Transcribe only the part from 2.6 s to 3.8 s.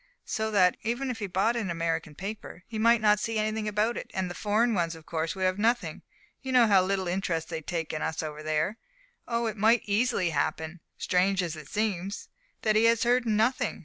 he might not see anything